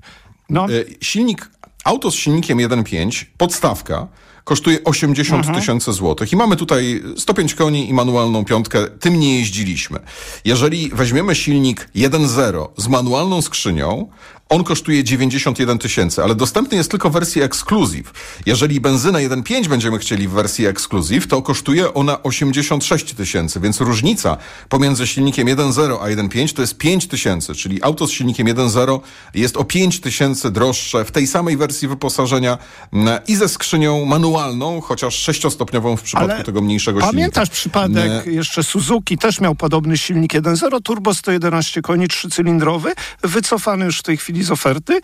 No. 0.51 0.65
E, 0.65 0.69
Silnik, 1.01 1.51
auto 1.85 2.11
z 2.11 2.15
silnikiem 2.15 2.59
1.5, 2.59 3.25
podstawka, 3.39 4.07
kosztuje 4.45 4.85
80 4.85 5.39
Mhm. 5.47 5.61
tysięcy 5.61 5.93
złotych 5.93 6.33
i 6.33 6.37
mamy 6.37 6.57
tutaj 6.57 7.03
105 7.17 7.55
koni 7.55 7.89
i 7.89 7.95
manualną 7.95 8.45
piątkę. 8.45 8.87
Tym 8.87 9.21
nie 9.21 9.39
jeździliśmy. 9.39 9.99
Jeżeli 10.45 10.89
weźmiemy 10.89 11.35
silnik 11.35 11.89
1.0 11.95 12.69
z 12.77 12.89
manualną 12.89 13.43
skrzynią, 13.43 14.09
on 14.49 14.65
kosztuje 14.65 15.05
91 15.05 15.79
tysięcy, 15.79 16.23
ale 16.23 16.35
dostępny 16.35 16.77
jest 16.77 16.91
tylko 16.91 17.11
w 17.11 17.13
wersji 17.13 17.43
Exclusive. 17.43 18.13
Jeżeli 18.47 18.81
benzyna 18.81 19.19
1.5 19.19 19.67
będziemy 19.67 19.99
chcieli 19.99 20.29
w 20.29 20.31
wersji 20.31 20.67
Exclusive, 20.67 21.27
to 21.27 21.43
kosztuje 21.43 21.95
ona 21.95 22.23
86 22.23 23.15
tysięcy, 23.15 23.61
więc 23.61 23.81
różnica 23.81 24.37
pomiędzy 24.69 25.07
silnikiem 25.07 25.49
1.0 25.49 25.97
a 26.01 26.07
1.5 26.07 26.53
to 26.53 26.63
jest 26.63 26.79
5 26.79 27.07
tysięcy, 27.07 27.55
czyli 27.55 27.83
auto 27.83 28.07
z 28.07 28.11
silnikiem 28.11 28.47
1.0 28.47 29.01
jest 29.35 29.57
o 29.57 29.65
5 29.65 30.01
tysięcy 30.01 30.51
droższe 30.51 31.05
w 31.05 31.11
tej 31.11 31.27
samej 31.27 31.57
wersji 31.57 31.89
wyposażenia 31.89 32.59
mm, 32.93 33.19
i 33.29 33.37
ze 33.37 33.49
skrzynią 33.49 34.05
manualną, 34.05 34.81
chociaż 34.81 35.15
sześciostopniową 35.15 35.97
w 35.97 36.03
przypadku 36.03 36.33
Ale 36.33 36.45
tego 36.45 36.61
mniejszego 36.61 37.01
silnika. 37.01 37.13
Pamiętasz 37.13 37.51
przypadek, 37.51 38.27
Nie. 38.27 38.33
jeszcze 38.33 38.63
Suzuki 38.63 39.19
też 39.19 39.41
miał 39.41 39.55
podobny 39.55 39.99
silnik 39.99 40.33
1.0, 40.33 40.83
turbo 40.83 41.15
111 41.15 41.83
koni, 41.83 42.09
trzycylindrowy, 42.09 42.93
wycofany 43.23 43.85
już 43.85 43.99
w 43.99 44.03
tej 44.03 44.17
chwili 44.17 44.36
z 44.43 44.51
oferty 44.51 45.01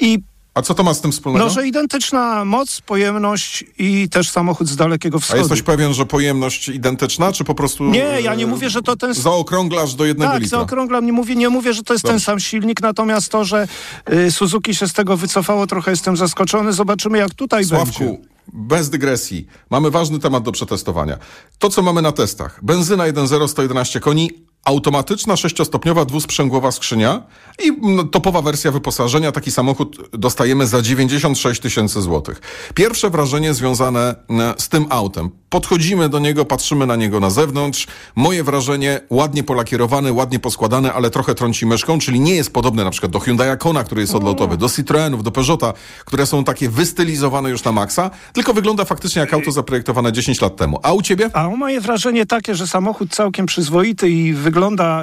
i 0.00 0.18
A 0.54 0.62
co 0.62 0.74
to 0.74 0.82
ma 0.82 0.94
z 0.94 1.00
tym 1.00 1.12
wspólnego? 1.12 1.44
no, 1.44 1.50
że 1.50 1.66
identyczna 1.66 2.44
moc, 2.44 2.80
pojemność 2.80 3.64
i 3.78 4.08
też 4.08 4.30
samochód 4.30 4.68
z 4.68 4.76
dalekiego 4.76 5.16
A 5.16 5.20
wschodu. 5.20 5.38
jesteś 5.40 5.62
pewien, 5.62 5.94
że 5.94 6.06
pojemność 6.06 6.68
identyczna, 6.68 7.32
czy 7.32 7.44
po 7.44 7.54
prostu... 7.54 7.84
Nie, 7.84 8.20
ja 8.20 8.34
nie 8.34 8.46
mówię, 8.46 8.70
że 8.70 8.82
to 8.82 8.96
ten... 8.96 9.14
Zaokrąglasz 9.14 9.94
do 9.94 10.04
jednego 10.04 10.32
Tak, 10.32 10.42
litra. 10.42 10.58
zaokrąglam, 10.58 11.06
nie 11.06 11.12
mówię, 11.12 11.36
nie 11.36 11.48
mówię, 11.48 11.72
że 11.74 11.82
to 11.82 11.92
jest 11.92 12.04
ten 12.04 12.20
sam 12.20 12.40
silnik, 12.40 12.82
natomiast 12.82 13.28
to, 13.32 13.44
że 13.44 13.68
y, 14.12 14.30
Suzuki 14.30 14.74
się 14.74 14.88
z 14.88 14.92
tego 14.92 15.16
wycofało, 15.16 15.66
trochę 15.66 15.90
jestem 15.90 16.16
zaskoczony. 16.16 16.72
Zobaczymy, 16.72 17.18
jak 17.18 17.34
tutaj 17.34 17.66
będzie. 17.66 17.92
Sławku, 17.92 18.20
bez 18.52 18.90
dygresji, 18.90 19.46
mamy 19.70 19.90
ważny 19.90 20.18
temat 20.18 20.42
do 20.42 20.52
przetestowania. 20.52 21.18
To, 21.58 21.70
co 21.70 21.82
mamy 21.82 22.02
na 22.02 22.12
testach. 22.12 22.60
Benzyna 22.62 23.04
1.0, 23.04 23.48
111 23.48 24.00
koni, 24.00 24.30
automatyczna 24.64 25.36
sześciostopniowa 25.36 26.04
dwusprzęgłowa 26.04 26.72
skrzynia 26.72 27.22
i 27.64 27.68
mm, 27.68 28.08
topowa 28.08 28.42
wersja 28.42 28.70
wyposażenia. 28.70 29.32
Taki 29.32 29.50
samochód 29.50 30.08
dostajemy 30.12 30.66
za 30.66 30.82
96 30.82 31.60
tysięcy 31.60 32.02
złotych. 32.02 32.40
Pierwsze 32.74 33.10
wrażenie 33.10 33.54
związane 33.54 34.14
mm, 34.28 34.54
z 34.58 34.68
tym 34.68 34.86
autem. 34.90 35.30
Podchodzimy 35.48 36.08
do 36.08 36.18
niego, 36.18 36.44
patrzymy 36.44 36.86
na 36.86 36.96
niego 36.96 37.20
na 37.20 37.30
zewnątrz. 37.30 37.86
Moje 38.16 38.44
wrażenie, 38.44 39.00
ładnie 39.10 39.42
polakierowany, 39.42 40.12
ładnie 40.12 40.38
poskładany, 40.38 40.92
ale 40.92 41.10
trochę 41.10 41.34
trąci 41.34 41.66
myszką, 41.66 41.98
czyli 41.98 42.20
nie 42.20 42.34
jest 42.34 42.52
podobny 42.52 42.84
na 42.84 42.90
przykład 42.90 43.12
do 43.12 43.20
Hyundai 43.20 43.58
Kona, 43.58 43.84
który 43.84 44.00
jest 44.00 44.14
odlotowy, 44.14 44.56
do 44.56 44.68
Citroenów, 44.68 45.22
do 45.22 45.30
Peugeota, 45.30 45.72
które 46.04 46.26
są 46.26 46.44
takie 46.44 46.68
wystylizowane 46.68 47.50
już 47.50 47.64
na 47.64 47.72
maksa, 47.72 48.10
tylko 48.32 48.54
wygląda 48.54 48.84
faktycznie 48.84 49.20
jak 49.20 49.34
auto 49.34 49.52
zaprojektowane 49.52 50.12
10 50.12 50.40
lat 50.40 50.56
temu. 50.56 50.80
A 50.82 50.92
u 50.92 51.02
ciebie? 51.02 51.30
A 51.32 51.48
moje 51.48 51.80
wrażenie 51.80 52.26
takie, 52.26 52.54
że 52.54 52.66
samochód 52.66 53.14
całkiem 53.14 53.46
przyzwoity 53.46 54.10
i 54.10 54.32
wygląda 54.32 54.53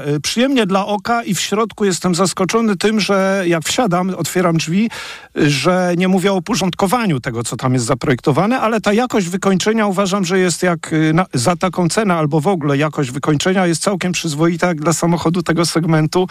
y, 0.08 0.20
przyjemnie 0.20 0.66
dla 0.66 0.86
oka 0.86 1.24
i 1.24 1.36
w 1.36 1.40
środku 1.40 1.86
jestem 1.86 2.16
zaskoczony 2.16 2.78
tym, 2.78 3.00
że 3.00 3.44
jak 3.48 3.64
wsiadam, 3.64 4.10
otwieram 4.10 4.58
drzwi, 4.58 4.90
y, 5.38 5.50
że 5.50 5.94
nie 5.98 6.08
mówię 6.08 6.32
o 6.32 6.36
uporządkowaniu 6.36 7.20
tego, 7.20 7.44
co 7.44 7.58
tam 7.58 7.74
jest 7.74 7.86
zaprojektowane, 7.86 8.60
ale 8.60 8.82
ta 8.82 8.94
jakość 8.94 9.30
wykończenia 9.30 9.88
uważam, 9.88 10.26
że 10.26 10.40
jest 10.40 10.64
jak 10.64 10.94
y, 10.94 11.14
na, 11.14 11.26
za 11.34 11.56
taką 11.56 11.90
cenę 11.90 12.16
albo 12.16 12.42
w 12.42 12.48
ogóle 12.48 12.78
jakość 12.78 13.12
wykończenia 13.12 13.68
jest 13.68 13.84
całkiem 13.84 14.12
przyzwoita 14.12 14.68
jak 14.68 14.82
dla 14.82 14.94
samochodu 14.94 15.44
tego 15.44 15.66
segmentu. 15.66 16.28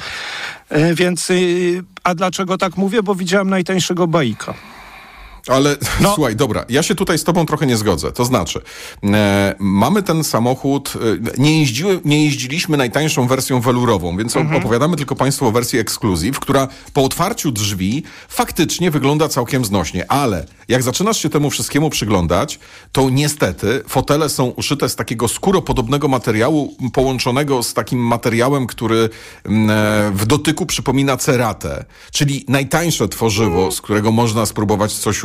Więc, 0.95 1.29
a 2.05 2.15
dlaczego 2.15 2.59
tak 2.59 2.77
mówię? 2.77 3.03
Bo 3.03 3.15
widziałem 3.15 3.51
najtańszego 3.51 4.07
bajka. 4.07 4.55
Ale 5.49 5.77
No. 6.01 6.13
słuchaj, 6.15 6.37
dobra, 6.37 6.65
ja 6.69 6.83
się 6.83 6.95
tutaj 6.95 7.19
z 7.19 7.25
tobą 7.25 7.47
trochę 7.47 7.67
nie 7.67 7.77
zgodzę. 7.77 8.13
To 8.13 8.25
znaczy, 8.25 8.61
e, 9.05 9.55
mamy 9.59 10.03
ten 10.03 10.25
samochód, 10.25 10.93
e, 11.37 11.41
nie, 11.43 11.61
jeździły, 11.61 12.01
nie 12.05 12.25
jeździliśmy 12.25 12.77
najtańszą 12.77 13.27
wersją 13.27 13.61
welurową, 13.61 14.17
więc 14.17 14.37
Mhm. 14.37 14.57
opowiadamy 14.61 14.97
tylko 14.97 15.17
Państwu 15.17 15.47
o 15.47 15.53
wersji 15.53 15.79
Exclusive, 15.79 16.41
która 16.41 16.69
po 16.93 17.05
otwarciu 17.05 17.53
drzwi 17.53 18.03
faktycznie 18.29 18.91
wygląda 18.91 19.29
całkiem 19.29 19.65
znośnie, 19.65 20.13
ale 20.13 20.47
jak 20.69 20.83
zaczynasz 20.83 21.23
się 21.23 21.29
temu 21.31 21.51
wszystkiemu 21.51 21.91
przyglądać, 21.91 22.59
to 22.93 23.11
niestety 23.11 23.83
fotele 23.89 24.29
są 24.29 24.47
uszyte 24.47 24.89
z 24.89 24.97
takiego 24.97 25.29
skóropodobnego 25.29 26.09
materiału 26.09 26.77
połączonego 26.93 27.63
z 27.63 27.75
takim 27.75 27.99
materiałem, 27.99 28.67
który 28.67 29.09
mm, 29.45 29.71
e, 29.71 30.11
w 30.15 30.27
dotyku 30.27 30.67
przypomina 30.67 31.17
ceratę, 31.17 31.85
czyli 32.13 32.45
najtańsze 32.49 33.09
tworzywo, 33.09 33.73
z 33.73 33.81
którego 33.81 34.13
można 34.13 34.47
spróbować 34.47 34.93
coś 34.93 35.25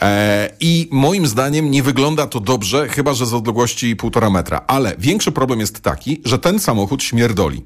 E, 0.00 0.50
I 0.60 0.88
moim 0.90 1.26
zdaniem 1.26 1.70
nie 1.70 1.82
wygląda 1.82 2.26
to 2.26 2.40
dobrze, 2.40 2.88
chyba 2.88 3.14
że 3.14 3.26
z 3.26 3.34
odległości 3.34 3.96
półtora 3.96 4.30
metra. 4.30 4.60
Ale 4.66 4.94
większy 4.98 5.32
problem 5.32 5.60
jest 5.60 5.80
taki, 5.80 6.20
że 6.24 6.38
ten 6.38 6.58
samochód 6.58 7.02
śmierdoli. 7.02 7.64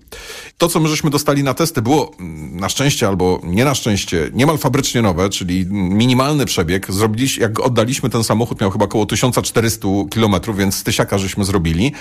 To, 0.59 0.69
co 0.69 0.80
my 0.80 0.88
żeśmy 0.88 1.11
dostali 1.11 1.42
na 1.42 1.54
testy, 1.54 1.83
było 1.83 2.12
mm, 2.21 2.57
na 2.57 2.69
szczęście 2.69 3.09
albo 3.09 3.40
nie 3.45 3.64
na 3.64 3.75
szczęście 3.75 4.30
niemal 4.35 4.59
fabrycznie 4.59 5.02
nowe, 5.02 5.28
czyli 5.30 5.66
minimalny 5.71 6.47
przebieg. 6.47 6.92
Zrobiliśmy, 6.92 7.42
jak 7.42 7.61
oddaliśmy 7.61 8.11
ten 8.11 8.25
samochód, 8.25 8.61
miał 8.61 8.71
chyba 8.71 8.85
około 8.85 9.07
1400 9.07 9.88
kilometrów, 10.11 10.57
więc 10.57 10.75
z 10.75 10.83
tysiaka 10.83 11.19
żeśmy 11.19 11.45
zrobili. 11.45 11.92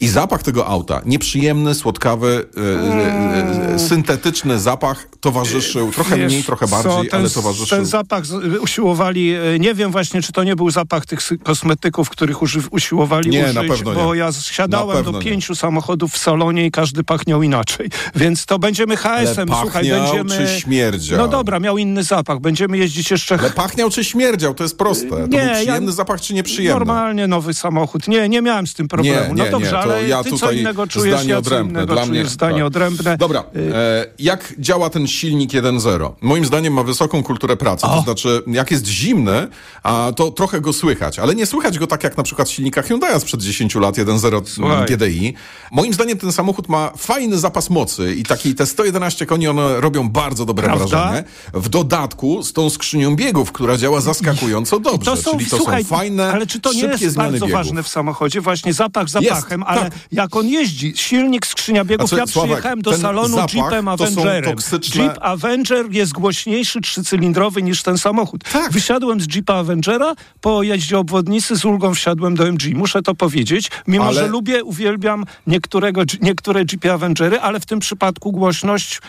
I 0.00 0.08
zapach 0.08 0.42
tego 0.42 0.66
auta, 0.66 1.00
nieprzyjemny, 1.06 1.74
słodkawy, 1.74 2.46
e, 2.56 3.74
e, 3.74 3.78
syntetyczny 3.78 4.60
zapach 4.60 5.08
towarzyszył, 5.20 5.92
trochę 5.92 6.16
Wiesz 6.16 6.32
mniej, 6.32 6.44
trochę 6.44 6.66
co, 6.68 6.82
bardziej, 6.82 7.10
ten, 7.10 7.20
ale 7.20 7.30
towarzyszył. 7.30 7.78
Ten 7.78 7.86
zapach 7.86 8.26
z- 8.26 8.62
usiłowali, 8.94 9.34
e, 9.34 9.58
nie 9.58 9.74
wiem 9.74 9.92
właśnie, 9.92 10.22
czy 10.22 10.32
to 10.32 10.44
nie 10.44 10.56
był 10.56 10.70
zapach 10.70 11.06
tych 11.06 11.20
kosmetyków, 11.42 12.10
których 12.10 12.42
uży, 12.42 12.60
usiłowali 12.70 13.30
Nie, 13.30 13.42
użyć, 13.44 13.54
na 13.54 13.60
pewno 13.62 13.92
bo 13.92 14.14
nie. 14.14 14.20
ja 14.20 14.32
siadałem 14.32 15.04
do 15.04 15.10
nie. 15.10 15.18
pięciu 15.18 15.54
samochodów 15.54 16.12
w 16.12 16.18
salonie 16.18 16.66
i 16.66 16.70
każdy 16.70 17.04
pachniał 17.04 17.42
inaczej. 17.42 17.88
Więc 18.16 18.46
to 18.46 18.58
będziemy 18.58 18.96
HS-em, 18.96 19.48
słuchaj, 19.60 19.88
będziemy... 19.90 20.46
czy 20.46 20.60
śmierdział? 20.60 21.18
No 21.18 21.28
dobra, 21.28 21.60
miał 21.60 21.78
inny 21.78 22.02
zapach, 22.02 22.40
będziemy 22.40 22.78
jeździć 22.78 23.10
jeszcze... 23.10 23.38
Ale 23.38 23.50
pachniał 23.50 23.90
czy 23.90 24.04
śmierdział, 24.04 24.54
to 24.54 24.62
jest 24.64 24.78
proste. 24.78 25.08
To 25.08 25.18
Nie, 25.18 25.26
był 25.28 25.38
ja- 25.38 25.54
przyjemny 25.54 25.92
zapach 25.92 26.20
czy 26.20 26.34
nieprzyjemny? 26.34 26.78
Normalnie 26.78 27.26
nowy 27.26 27.54
samochód. 27.54 28.08
Nie, 28.08 28.28
nie 28.28 28.42
miałem 28.42 28.66
z 28.66 28.74
tym 28.74 28.88
problemu. 28.88 29.34
Nie, 29.34 29.44
nie, 29.44 29.50
no 29.50 29.58
dobrze, 29.58 29.70
nie, 29.70 29.78
ale 29.78 30.08
ja 30.08 30.24
ty 30.24 30.32
co 30.38 30.52
innego 30.52 30.86
czujesz, 30.86 31.14
zdanie 31.14 31.28
ja 31.30 31.34
co 31.36 31.38
odrębne. 31.38 31.70
innego 31.80 31.94
Dla 31.94 32.06
mnie, 32.06 32.26
zdanie 32.26 32.58
tak. 32.58 32.66
odrębne. 32.66 33.16
Dobra, 33.16 33.40
e, 33.74 34.06
jak 34.18 34.54
działa 34.58 34.90
ten 34.90 35.06
silnik 35.06 35.50
1.0? 35.50 36.10
Moim 36.20 36.44
zdaniem 36.44 36.72
ma 36.72 36.82
wysoką 36.82 37.22
kulturę 37.22 37.56
pracy. 37.56 37.86
To 37.86 38.00
znaczy, 38.04 38.42
jak 38.46 38.70
jest 38.70 38.83
zimny, 38.86 39.48
a 39.82 40.12
to 40.16 40.30
trochę 40.30 40.60
go 40.60 40.72
słychać, 40.72 41.18
ale 41.18 41.34
nie 41.34 41.46
słychać 41.46 41.78
go 41.78 41.86
tak 41.86 42.04
jak 42.04 42.16
na 42.16 42.22
przykład 42.22 42.48
w 42.48 42.52
silnikach 42.52 42.86
Hyundai 42.86 43.20
sprzed 43.20 43.42
10 43.42 43.74
lat 43.74 43.96
1.0 43.96 44.42
Słuchaj. 44.46 44.86
GDI. 44.86 45.34
Moim 45.72 45.94
zdaniem 45.94 46.18
ten 46.18 46.32
samochód 46.32 46.68
ma 46.68 46.92
fajny 46.96 47.38
zapas 47.38 47.70
mocy 47.70 48.14
i 48.14 48.22
taki 48.22 48.54
te 48.54 48.66
111 48.66 49.26
koni 49.26 49.48
one 49.48 49.80
robią 49.80 50.08
bardzo 50.08 50.44
dobre 50.44 50.66
Prawda? 50.66 50.86
wrażenie. 50.86 51.24
W 51.54 51.68
dodatku 51.68 52.42
z 52.42 52.52
tą 52.52 52.70
skrzynią 52.70 53.16
biegów, 53.16 53.52
która 53.52 53.76
działa 53.76 54.00
zaskakująco 54.00 54.80
dobrze. 54.80 55.10
To 55.10 55.16
są, 55.16 55.30
czyli 55.38 55.46
to 55.50 55.56
słuchaj, 55.56 55.84
są 55.84 55.88
fajne, 55.96 56.32
ale 56.32 56.46
czy 56.46 56.60
to 56.60 56.72
nie 56.72 56.82
jest 57.00 57.16
bardzo 57.16 57.32
biegów. 57.32 57.50
ważne 57.50 57.82
w 57.82 57.88
samochodzie? 57.88 58.40
Właśnie 58.40 58.72
zapach 58.72 59.08
zapachem, 59.08 59.62
ale 59.62 59.80
tak. 59.82 59.92
jak 60.12 60.36
on 60.36 60.46
jeździ, 60.48 60.92
silnik, 60.96 61.46
skrzynia 61.46 61.84
biegów, 61.84 62.08
Znaczy, 62.08 62.20
ja 62.20 62.26
Sławek, 62.26 62.50
przyjechałem 62.50 62.82
do 62.82 62.98
salonu 62.98 63.36
Jeepem 63.54 63.88
Avengerem. 63.88 64.56
toksyczne- 64.56 65.02
Jeep 65.02 65.18
Avenger 65.20 65.92
jest 65.92 66.12
głośniejszy, 66.12 66.80
trzycylindrowy 66.80 67.62
niż 67.62 67.82
ten 67.82 67.98
samochód. 67.98 68.44
Tak. 68.52 68.72
Wysiadłem 68.74 69.20
z 69.20 69.34
Jeepa 69.34 69.54
Avengera, 69.54 70.14
po 70.40 70.62
jeździe 70.62 70.98
obwodnicy 70.98 71.56
z 71.56 71.64
ulgą 71.64 71.94
wsiadłem 71.94 72.34
do 72.34 72.48
MG. 72.48 72.74
Muszę 72.74 73.02
to 73.02 73.14
powiedzieć, 73.14 73.70
mimo 73.86 74.04
Ale- 74.04 74.14
że 74.14 74.26
lubię, 74.26 74.64
uwielbiam 74.64 75.24
niektóre, 75.46 75.92
niektóre 76.20 76.64
Jeepy 76.72 76.92
Avengery, 76.92 77.40
ale 77.40 77.60
w 77.60 77.66
tym 77.66 77.78
przypadku 77.78 78.32
głośność 78.32 79.00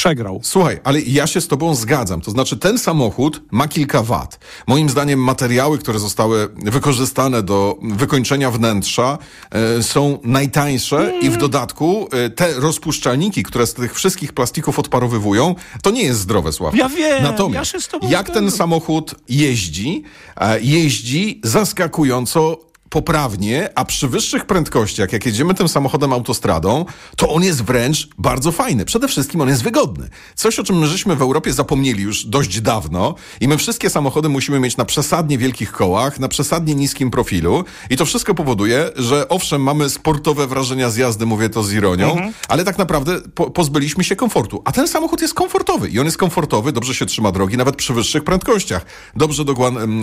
przegrał. 0.00 0.40
Słuchaj, 0.42 0.80
ale 0.84 1.00
ja 1.00 1.26
się 1.26 1.40
z 1.40 1.48
tobą 1.48 1.74
zgadzam. 1.74 2.20
To 2.20 2.30
znaczy, 2.30 2.56
ten 2.56 2.78
samochód 2.78 3.42
ma 3.50 3.68
kilka 3.68 4.02
wad. 4.02 4.38
Moim 4.66 4.88
zdaniem 4.88 5.20
materiały, 5.20 5.78
które 5.78 5.98
zostały 5.98 6.48
wykorzystane 6.64 7.42
do 7.42 7.78
wykończenia 7.82 8.50
wnętrza 8.50 9.18
e, 9.50 9.82
są 9.82 10.18
najtańsze 10.24 11.12
i 11.22 11.30
w 11.30 11.36
dodatku 11.36 12.08
e, 12.12 12.30
te 12.30 12.52
rozpuszczalniki, 12.52 13.42
które 13.42 13.66
z 13.66 13.74
tych 13.74 13.94
wszystkich 13.94 14.32
plastików 14.32 14.78
odparowywują, 14.78 15.54
to 15.82 15.90
nie 15.90 16.02
jest 16.02 16.20
zdrowe, 16.20 16.52
Sławku. 16.52 16.78
Ja 16.78 16.88
wiem, 16.88 17.22
Natomiast 17.22 17.74
ja 18.02 18.08
jak 18.08 18.26
ten 18.26 18.34
zgadzam. 18.34 18.50
samochód 18.58 19.14
jeździ, 19.28 20.02
e, 20.36 20.60
jeździ 20.60 21.40
zaskakująco 21.44 22.69
poprawnie, 22.90 23.68
a 23.74 23.84
przy 23.84 24.08
wyższych 24.08 24.44
prędkościach, 24.44 25.12
jak 25.12 25.26
jedziemy 25.26 25.54
tym 25.54 25.68
samochodem 25.68 26.12
autostradą, 26.12 26.84
to 27.16 27.28
on 27.28 27.42
jest 27.42 27.62
wręcz 27.62 28.08
bardzo 28.18 28.52
fajny. 28.52 28.84
Przede 28.84 29.08
wszystkim 29.08 29.40
on 29.40 29.48
jest 29.48 29.62
wygodny. 29.62 30.08
Coś, 30.34 30.58
o 30.58 30.64
czym 30.64 30.78
my 30.78 30.86
żeśmy 30.86 31.16
w 31.16 31.22
Europie 31.22 31.52
zapomnieli 31.52 32.02
już 32.02 32.24
dość 32.24 32.60
dawno 32.60 33.14
i 33.40 33.48
my 33.48 33.56
wszystkie 33.56 33.90
samochody 33.90 34.28
musimy 34.28 34.60
mieć 34.60 34.76
na 34.76 34.84
przesadnie 34.84 35.38
wielkich 35.38 35.72
kołach, 35.72 36.20
na 36.20 36.28
przesadnie 36.28 36.74
niskim 36.74 37.10
profilu 37.10 37.64
i 37.90 37.96
to 37.96 38.06
wszystko 38.06 38.34
powoduje, 38.34 38.90
że 38.96 39.28
owszem, 39.28 39.62
mamy 39.62 39.90
sportowe 39.90 40.46
wrażenia 40.46 40.90
z 40.90 40.96
jazdy, 40.96 41.26
mówię 41.26 41.48
to 41.48 41.62
z 41.62 41.72
ironią, 41.72 42.16
ale 42.48 42.64
tak 42.64 42.78
naprawdę 42.78 43.20
po, 43.34 43.50
pozbyliśmy 43.50 44.04
się 44.04 44.16
komfortu. 44.16 44.62
A 44.64 44.72
ten 44.72 44.88
samochód 44.88 45.22
jest 45.22 45.34
komfortowy 45.34 45.88
i 45.88 45.98
on 45.98 46.04
jest 46.04 46.18
komfortowy, 46.18 46.72
dobrze 46.72 46.94
się 46.94 47.06
trzyma 47.06 47.32
drogi, 47.32 47.56
nawet 47.56 47.76
przy 47.76 47.94
wyższych 47.94 48.24
prędkościach. 48.24 48.86
Dobrze 49.16 49.44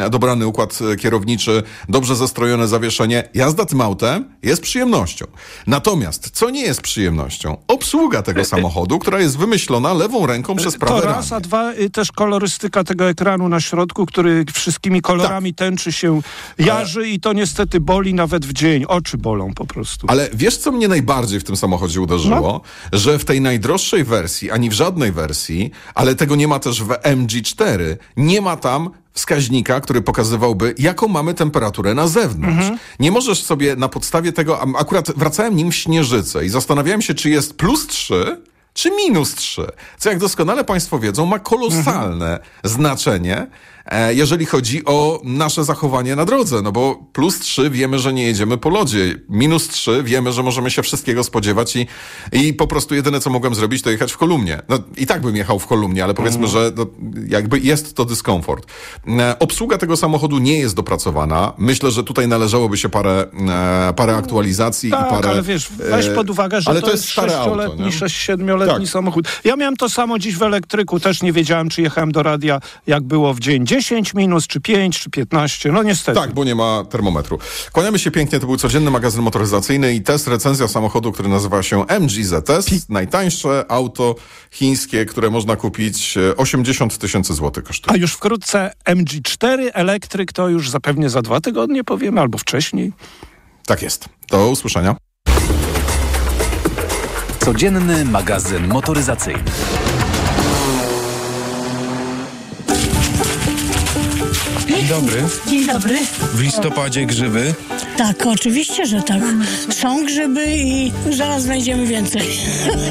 dobrany 0.10 0.48
układ 0.48 0.80
e, 0.94 0.96
kierowniczy, 0.96 1.64
dobrze 1.90 2.16
zastrojone 2.16 2.68
zawieszenie. 2.82 3.30
Jazda 3.34 3.66
tym 3.66 3.82
autem 3.82 4.26
jest 4.44 4.62
przyjemnością. 4.62 5.26
Natomiast, 5.68 6.30
co 6.34 6.50
nie 6.50 6.62
jest 6.62 6.82
przyjemnością? 6.82 7.58
Obsługa 7.68 8.22
tego 8.22 8.46
samochodu, 8.56 9.00
która 9.00 9.20
jest 9.20 9.38
wymyślona 9.38 9.94
lewą 9.94 10.26
ręką 10.26 10.56
przez 10.56 10.78
prawe 10.78 11.02
To 11.02 11.08
raz, 11.08 11.32
a 11.32 11.40
dwa, 11.40 11.74
y, 11.74 11.90
też 11.90 12.12
kolorystyka 12.12 12.84
tego 12.84 13.10
ekranu 13.10 13.50
na 13.50 13.60
środku, 13.60 14.06
który 14.06 14.46
wszystkimi 14.54 15.02
kolorami 15.02 15.54
Tak. 15.54 15.68
tęczy 15.68 15.92
się 15.92 16.22
jarzy 16.58 17.08
i 17.10 17.20
to 17.20 17.34
niestety 17.34 17.80
boli 17.80 18.14
nawet 18.14 18.46
w 18.46 18.54
dzień. 18.54 18.86
Oczy 18.86 19.18
bolą 19.18 19.54
po 19.54 19.66
prostu. 19.66 20.08
Ale 20.10 20.30
wiesz, 20.34 20.58
co 20.58 20.72
mnie 20.72 20.88
najbardziej 20.88 21.40
w 21.40 21.44
tym 21.44 21.56
samochodzie 21.56 22.02
uderzyło? 22.02 22.62
Że 22.94 23.20
w 23.20 23.26
tej 23.26 23.42
najdroższej 23.42 24.04
wersji, 24.04 24.52
ani 24.52 24.70
w 24.70 24.74
żadnej 24.74 25.12
wersji, 25.12 25.72
ale 25.96 26.16
tego 26.16 26.36
nie 26.36 26.48
ma 26.48 26.60
też 26.60 26.84
w 26.84 26.88
MG4, 26.88 27.98
nie 28.18 28.42
ma 28.42 28.58
tam 28.58 28.90
wskaźnika, 29.18 29.82
który 29.82 30.02
pokazywałby, 30.02 30.76
jaką 30.78 31.08
mamy 31.08 31.34
temperaturę 31.34 31.94
na 31.94 32.08
zewnątrz. 32.08 32.66
Nie 33.00 33.12
możesz 33.12 33.44
sobie 33.44 33.76
na 33.76 33.90
podstawie 33.90 34.34
tego, 34.34 34.62
akurat 34.80 35.12
wracałem 35.12 35.56
nim 35.56 35.72
w 35.72 35.76
Śnieżycę 35.76 36.46
i 36.46 36.50
zastanawiałem 36.50 37.02
się, 37.02 37.14
czy 37.14 37.30
jest 37.30 37.54
plus 37.58 37.88
3, 37.88 38.42
czy 38.74 38.92
minus 38.92 39.36
3, 39.36 39.68
co 39.98 40.10
jak 40.10 40.20
doskonale 40.20 40.64
Państwo 40.64 41.00
wiedzą, 41.00 41.26
ma 41.26 41.40
kolosalne 41.40 42.40
znaczenie. 42.64 43.48
E, 43.88 44.14
jeżeli 44.14 44.46
chodzi 44.46 44.86
o 44.86 45.22
nasze 45.24 45.64
zachowanie 45.64 46.16
na 46.16 46.26
drodze. 46.26 46.62
No 46.62 46.72
bo 46.72 46.96
plus 47.14 47.40
3 47.40 47.70
wiemy, 47.70 48.00
że 48.00 48.14
nie 48.14 48.24
jedziemy 48.24 48.58
po 48.58 48.70
lodzie. 48.70 49.16
Minus 49.30 49.68
3 49.68 50.04
wiemy, 50.04 50.32
że 50.32 50.44
możemy 50.44 50.72
się 50.72 50.84
wszystkiego 50.84 51.24
spodziewać 51.24 51.76
i, 51.76 51.88
i 52.32 52.54
po 52.54 52.68
prostu 52.68 52.96
jedyne, 52.96 53.20
co 53.20 53.30
mogłem 53.30 53.56
zrobić, 53.56 53.82
to 53.82 53.90
jechać 53.90 54.12
w 54.12 54.18
kolumnie. 54.18 54.62
No 54.70 54.80
i 54.98 55.08
tak 55.08 55.22
bym 55.22 55.36
jechał 55.36 55.60
w 55.60 55.68
kolumnie, 55.68 56.04
ale 56.04 56.14
powiedzmy, 56.14 56.48
że 56.48 56.72
no, 56.76 56.86
jakby 57.28 57.60
jest 57.60 57.96
to 57.96 58.06
dyskomfort. 58.06 58.72
E, 59.08 59.40
obsługa 59.40 59.78
tego 59.78 59.98
samochodu 59.98 60.40
nie 60.40 60.60
jest 60.60 60.76
dopracowana. 60.76 61.54
Myślę, 61.58 61.92
że 61.92 62.04
tutaj 62.04 62.28
należałoby 62.28 62.78
się 62.78 62.90
parę, 62.90 63.26
e, 63.90 63.94
parę 63.94 64.16
aktualizacji 64.16 64.92
tak, 64.92 65.08
i 65.08 65.10
parę... 65.10 65.30
ale 65.30 65.42
wiesz, 65.42 65.70
weź 65.78 66.10
pod 66.10 66.30
uwagę, 66.30 66.62
że 66.62 66.72
ale 66.72 66.82
to, 66.82 66.92
jest 66.92 67.20
auto, 67.20 67.30
sześcioletni, 67.30 67.86
nie? 67.86 67.92
sześć, 67.92 68.16
siedmioletni 68.16 68.86
Tak. 68.86 68.92
samochód. 68.94 69.28
Ja 69.44 69.56
miałem 69.56 69.78
to 69.78 69.90
samo 69.90 70.20
dziś 70.20 70.36
w 70.36 70.44
elektryku, 70.44 71.00
też 71.00 71.22
nie 71.22 71.34
wiedziałem, 71.34 71.70
czy 71.70 71.82
jechałem 71.82 72.12
do 72.12 72.24
radia, 72.24 72.60
jak 72.88 73.04
było 73.04 73.34
w 73.34 73.40
dzień. 73.40 73.66
10 73.78 74.14
minus, 74.14 74.48
czy 74.48 74.62
5, 74.62 75.00
czy 75.00 75.10
15, 75.10 75.72
no 75.72 75.84
niestety. 75.84 76.20
Tak, 76.20 76.34
bo 76.34 76.44
nie 76.44 76.56
ma 76.56 76.84
termometru. 76.90 77.40
Kłaniamy 77.72 78.00
się 78.00 78.12
pięknie, 78.12 78.40
to 78.40 78.46
był 78.46 78.58
codzienny 78.58 78.92
magazyn 78.92 79.22
motoryzacyjny 79.22 79.94
i 79.94 80.02
test, 80.02 80.28
recenzja 80.28 80.68
samochodu, 80.68 81.12
który 81.12 81.30
nazywa 81.30 81.64
się 81.64 81.86
MG 81.88 82.26
ZS. 82.26 82.90
Najtańsze 82.90 83.66
auto 83.70 84.16
chińskie, 84.52 85.06
które 85.06 85.30
można 85.30 85.56
kupić 85.56 86.18
e, 86.18 86.38
80 86.38 86.98
tysięcy 86.98 87.34
złotych 87.34 87.64
kosztuje. 87.64 87.94
A 87.94 87.98
już 87.98 88.14
wkrótce 88.14 88.72
MG4 88.90 89.70
elektryk 89.74 90.34
to 90.34 90.50
już 90.50 90.70
zapewne 90.70 91.10
za 91.10 91.22
dwa 91.22 91.42
tygodnie 91.42 91.84
powiemy, 91.84 92.22
albo 92.22 92.38
wcześniej. 92.38 92.94
Tak 93.66 93.82
jest. 93.82 94.10
Do 94.30 94.50
usłyszenia. 94.50 94.96
Codzienny 97.40 98.06
magazyn 98.06 98.68
motoryzacyjny. 98.68 99.44
Dzień 104.68 104.88
dobry. 104.88 105.24
Dzień 105.48 105.68
dobry. 105.68 105.98
W 106.34 106.42
listopadzie 106.42 107.06
grzyby. 107.06 107.54
Tak, 107.98 108.26
oczywiście, 108.26 108.86
że 108.86 109.02
tak. 109.02 109.22
Są 109.70 110.06
grzyby 110.06 110.46
i 110.56 110.92
zaraz 111.12 111.44
znajdziemy 111.44 111.86
więcej. 111.86 112.22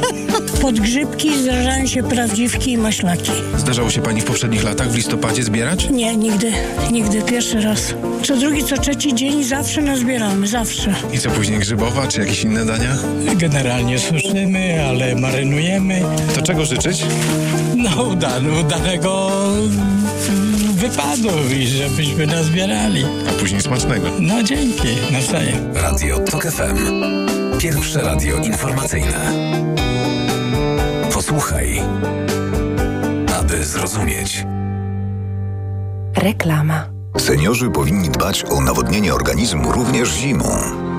Pod 0.63 0.81
grzybki 0.81 1.39
zdarzają 1.43 1.87
się 1.87 2.03
prawdziwki 2.03 2.73
i 2.73 2.79
maślaki. 2.79 3.31
Zdarzało 3.59 3.91
się 3.91 4.03
pani 4.03 4.21
w 4.21 4.25
poprzednich 4.25 4.65
latach 4.65 4.91
w 4.91 4.97
listopadzie 4.97 5.43
zbierać? 5.43 5.89
Nie, 5.91 6.17
nigdy, 6.17 6.53
nigdy, 6.93 7.23
pierwszy 7.23 7.61
raz. 7.61 7.95
Co 8.25 8.37
drugi, 8.37 8.65
co 8.65 8.79
trzeci 8.79 9.15
dzień 9.15 9.45
zawsze 9.45 9.83
nazbieramy, 9.83 10.47
zawsze. 10.47 10.95
I 11.13 11.19
co 11.19 11.31
później 11.31 11.59
grzybowa, 11.59 12.07
czy 12.07 12.21
jakieś 12.21 12.43
inne 12.43 12.65
dania? 12.67 12.97
Generalnie 13.37 13.99
suszymy, 13.99 14.85
ale 14.89 15.15
marynujemy. 15.15 16.03
To 16.35 16.43
czego 16.43 16.65
życzyć? 16.65 17.05
No, 17.77 18.03
udane, 18.03 18.61
udanego 18.61 19.31
wypadu 20.77 21.29
i 21.61 21.67
żebyśmy 21.67 22.27
nazbierali. 22.27 23.05
A 23.29 23.33
później 23.41 23.61
smacznego. 23.61 24.07
No 24.21 24.43
dzięki, 24.43 24.89
nawzajem. 25.13 25.77
Radio 25.77 26.19
TOK 26.19 26.47
FM. 26.47 26.77
Pierwsze 27.59 28.03
radio 28.03 28.37
informacyjne. 28.37 29.33
Posłuchaj, 31.13 31.83
aby 33.41 33.65
zrozumieć. 33.65 34.45
Reklama. 36.17 36.89
Seniorzy 37.19 37.71
powinni 37.71 38.09
dbać 38.09 38.45
o 38.51 38.61
nawodnienie 38.61 39.15
organizmu 39.15 39.73
również 39.73 40.09
zimą. 40.09 40.86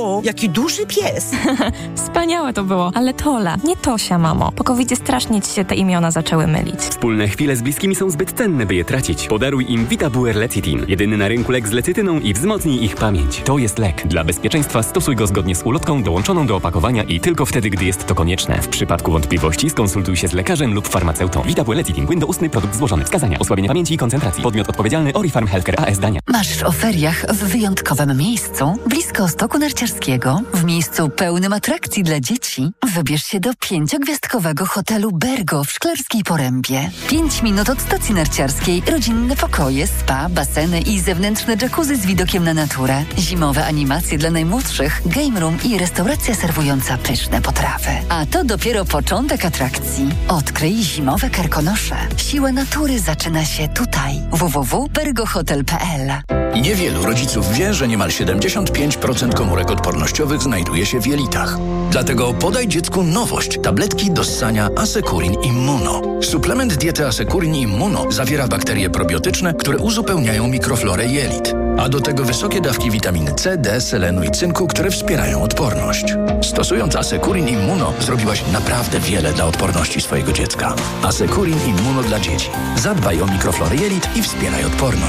o, 0.00 0.20
jaki 0.24 0.48
duży 0.48 0.86
pies. 0.86 1.30
Wspaniałe 1.96 2.52
to 2.52 2.64
było. 2.64 2.90
Ale 2.94 3.14
Tola, 3.14 3.56
nie 3.64 3.76
Tosia, 3.76 4.18
mamo. 4.18 4.52
Po 4.52 4.64
covidzie 4.64 4.96
strasznie 4.96 5.42
ci 5.42 5.52
się 5.52 5.64
te 5.64 5.74
imiona 5.74 6.10
zaczęły 6.10 6.46
mylić. 6.46 6.80
Wspólne 6.80 7.28
chwile 7.28 7.56
z 7.56 7.62
bliskimi 7.62 7.94
są 7.94 8.10
zbyt 8.10 8.32
cenne, 8.32 8.66
by 8.66 8.74
je 8.74 8.84
tracić. 8.84 9.26
Podaruj 9.26 9.72
im 9.72 9.86
Vitabuer 9.86 10.36
Lecitin. 10.36 10.84
Jedyny 10.88 11.16
na 11.16 11.28
rynku 11.28 11.52
lek 11.52 11.68
z 11.68 11.72
lecytyną 11.72 12.20
i 12.20 12.34
wzmocnij 12.34 12.84
ich 12.84 12.96
pamięć. 12.96 13.42
To 13.44 13.58
jest 13.58 13.78
lek. 13.78 14.08
Dla 14.08 14.24
bezpieczeństwa 14.24 14.82
stosuj 14.82 15.16
go 15.16 15.26
zgodnie 15.26 15.54
z 15.54 15.62
ulotką 15.62 16.02
dołączoną 16.02 16.46
do 16.46 16.56
opakowania 16.56 17.02
i 17.02 17.20
tylko 17.20 17.46
wtedy, 17.46 17.70
gdy 17.70 17.84
jest 17.84 18.06
to 18.06 18.14
konieczne. 18.14 18.62
W 18.62 18.68
przypadku 18.68 19.12
wątpliwości 19.12 19.70
skonsultuj 19.70 20.16
się 20.16 20.28
z 20.28 20.32
lekarzem 20.32 20.74
lub 20.74 20.88
farmaceutą. 20.88 21.42
Vitabuer 21.42 21.78
Lecitin. 21.78 22.06
Płyn 22.06 22.18
doustny, 22.18 22.50
produkt 22.50 22.76
złożony. 22.76 23.04
Wskazania. 23.04 23.38
Osłabienie 23.38 23.68
pamięci 23.68 23.94
i 23.94 23.98
koncentracji. 23.98 24.42
Podmiot 24.42 24.68
odpowiedzialny 24.68 25.12
Orifarm 25.12 25.46
Healthcare 25.46 25.80
AS 25.80 25.98
Dania. 25.98 26.20
Masz 26.26 26.62
o 26.62 26.72
feriach 26.72 27.26
w 27.34 27.44
wyjątkowym 27.44 28.16
miejscu, 28.16 28.74
blisko 28.86 29.28
stoku 29.28 29.58
narciarskiego, 29.58 29.89
w 30.54 30.64
miejscu 30.64 31.08
pełnym 31.08 31.52
atrakcji 31.52 32.02
dla 32.02 32.20
dzieci. 32.20 32.70
Wybierz 32.94 33.24
się 33.24 33.40
do 33.40 33.50
pięciogwiazdkowego 33.60 34.66
hotelu 34.66 35.12
Bergo 35.12 35.64
w 35.64 35.72
Szklarskiej 35.72 36.24
Porębie. 36.24 36.90
Pięć 37.08 37.42
minut 37.42 37.68
od 37.68 37.80
stacji 37.80 38.14
narciarskiej, 38.14 38.82
rodzinne 38.90 39.36
pokoje, 39.36 39.86
spa, 39.86 40.28
baseny 40.28 40.80
i 40.80 41.00
zewnętrzne 41.00 41.56
jacuzzi 41.62 41.96
z 41.96 42.06
widokiem 42.06 42.44
na 42.44 42.54
naturę. 42.54 43.04
Zimowe 43.18 43.66
animacje 43.66 44.18
dla 44.18 44.30
najmłodszych, 44.30 45.02
game 45.06 45.40
room 45.40 45.58
i 45.64 45.78
restauracja 45.78 46.34
serwująca 46.34 46.98
pyszne 46.98 47.42
potrawy. 47.42 47.90
A 48.08 48.26
to 48.26 48.44
dopiero 48.44 48.84
początek 48.84 49.44
atrakcji. 49.44 50.08
Odkryj 50.28 50.82
zimowe 50.82 51.30
karkonosze. 51.30 51.96
Siła 52.16 52.52
natury 52.52 53.00
zaczyna 53.00 53.44
się 53.44 53.68
tutaj. 53.68 54.20
www.bergohotel.pl 54.32 56.39
Niewielu 56.56 57.02
rodziców 57.02 57.52
wie, 57.52 57.74
że 57.74 57.88
niemal 57.88 58.08
75% 58.08 59.34
komórek 59.34 59.70
odpornościowych 59.70 60.42
znajduje 60.42 60.86
się 60.86 61.00
w 61.00 61.06
jelitach. 61.06 61.56
Dlatego 61.90 62.34
podaj 62.34 62.68
dziecku 62.68 63.02
nowość. 63.02 63.58
Tabletki 63.62 64.10
do 64.10 64.24
ssania 64.24 64.68
Asekurin 64.76 65.34
Immuno. 65.34 66.02
Suplement 66.22 66.74
diety 66.74 67.06
Asekurin 67.06 67.54
Immuno 67.54 68.12
zawiera 68.12 68.48
bakterie 68.48 68.90
probiotyczne, 68.90 69.54
które 69.54 69.78
uzupełniają 69.78 70.48
mikroflorę 70.48 71.06
jelit. 71.06 71.54
A 71.78 71.88
do 71.88 72.00
tego 72.00 72.24
wysokie 72.24 72.60
dawki 72.60 72.90
witaminy 72.90 73.34
C, 73.34 73.56
D, 73.56 73.80
selenu 73.80 74.22
i 74.22 74.30
cynku, 74.30 74.66
które 74.66 74.90
wspierają 74.90 75.42
odporność. 75.42 76.04
Stosując 76.42 76.96
Asekurin 76.96 77.48
Immuno 77.48 77.92
zrobiłaś 78.00 78.44
naprawdę 78.52 79.00
wiele 79.00 79.32
dla 79.32 79.44
odporności 79.44 80.00
swojego 80.00 80.32
dziecka. 80.32 80.74
Asekurin 81.02 81.58
Immuno 81.66 82.02
dla 82.02 82.20
dzieci. 82.20 82.50
Zadbaj 82.76 83.22
o 83.22 83.26
mikroflorę 83.26 83.76
jelit 83.76 84.08
i 84.16 84.22
wspieraj 84.22 84.64
odporność. 84.64 85.00